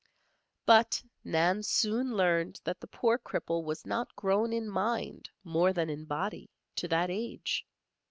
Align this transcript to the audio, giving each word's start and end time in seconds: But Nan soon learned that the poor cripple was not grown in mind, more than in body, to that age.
But 0.65 1.03
Nan 1.23 1.61
soon 1.61 2.17
learned 2.17 2.59
that 2.63 2.79
the 2.79 2.87
poor 2.87 3.19
cripple 3.19 3.63
was 3.63 3.85
not 3.85 4.15
grown 4.15 4.51
in 4.51 4.67
mind, 4.67 5.29
more 5.43 5.73
than 5.73 5.91
in 5.91 6.05
body, 6.05 6.49
to 6.77 6.87
that 6.87 7.11
age. 7.11 7.67